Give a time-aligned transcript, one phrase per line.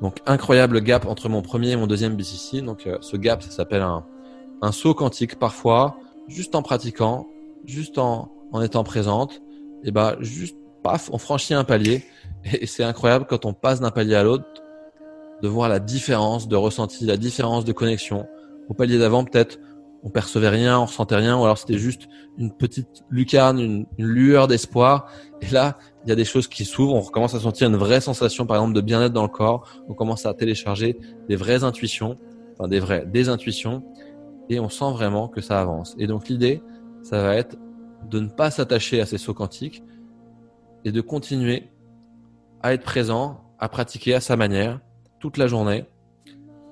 [0.00, 2.62] Donc incroyable gap entre mon premier et mon deuxième BCC.
[2.62, 4.04] Donc euh, ce gap, ça s'appelle un,
[4.62, 5.96] un saut quantique parfois,
[6.28, 7.26] juste en pratiquant,
[7.64, 9.42] juste en, en étant présente,
[9.84, 12.04] et bah juste paf, on franchit un palier
[12.44, 14.44] et c'est incroyable quand on passe d'un palier à l'autre
[15.42, 18.26] de voir la différence de ressenti, la différence de connexion.
[18.68, 19.58] Au palier d'avant, peut-être
[20.02, 22.08] on percevait rien, on ressentait rien, ou alors c'était juste
[22.38, 25.10] une petite lucarne, une, lueur d'espoir.
[25.40, 28.00] Et là, il y a des choses qui s'ouvrent, on recommence à sentir une vraie
[28.00, 29.68] sensation, par exemple, de bien-être dans le corps.
[29.88, 32.18] On commence à télécharger des vraies intuitions,
[32.52, 33.82] enfin des vraies, des intuitions,
[34.48, 35.96] et on sent vraiment que ça avance.
[35.98, 36.62] Et donc l'idée,
[37.02, 37.56] ça va être
[38.08, 39.82] de ne pas s'attacher à ces sauts quantiques
[40.84, 41.70] et de continuer
[42.62, 44.80] à être présent, à pratiquer à sa manière
[45.18, 45.86] toute la journée.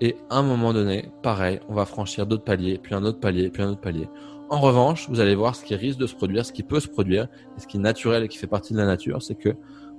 [0.00, 3.50] Et à un moment donné, pareil, on va franchir d'autres paliers, puis un autre palier,
[3.50, 4.08] puis un autre palier.
[4.50, 6.88] En revanche, vous allez voir ce qui risque de se produire, ce qui peut se
[6.88, 9.50] produire, et ce qui est naturel et qui fait partie de la nature, c'est que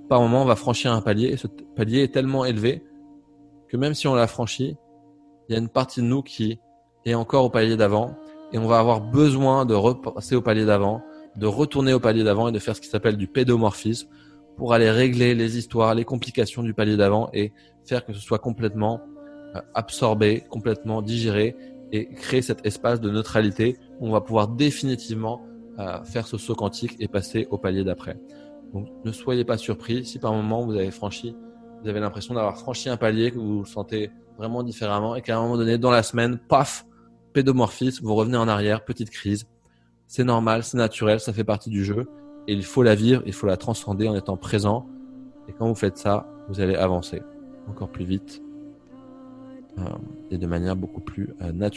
[0.09, 2.83] par moment, on va franchir un palier, et ce palier est tellement élevé
[3.67, 4.77] que même si on l'a franchi,
[5.49, 6.59] il y a une partie de nous qui
[7.05, 8.15] est encore au palier d'avant,
[8.51, 11.01] et on va avoir besoin de repasser au palier d'avant,
[11.35, 14.07] de retourner au palier d'avant et de faire ce qui s'appelle du pédomorphisme
[14.57, 17.51] pour aller régler les histoires, les complications du palier d'avant et
[17.85, 19.01] faire que ce soit complètement
[19.55, 21.55] euh, absorbé, complètement digéré
[21.91, 25.45] et créer cet espace de neutralité où on va pouvoir définitivement
[25.79, 28.17] euh, faire ce saut quantique et passer au palier d'après.
[28.73, 31.35] Donc ne soyez pas surpris si par moment vous avez franchi,
[31.81, 35.37] vous avez l'impression d'avoir franchi un palier que vous vous sentez vraiment différemment et qu'à
[35.37, 36.85] un moment donné dans la semaine, paf,
[37.33, 39.47] pédomorphisme, vous revenez en arrière, petite crise.
[40.07, 42.07] C'est normal, c'est naturel, ça fait partie du jeu.
[42.47, 44.87] Et il faut la vivre, il faut la transcender en étant présent.
[45.47, 47.21] Et quand vous faites ça, vous allez avancer
[47.67, 48.44] encore plus vite
[50.31, 51.73] et de manière beaucoup plus euh, naturelle.